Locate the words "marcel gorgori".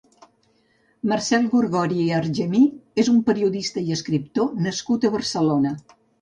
1.11-1.99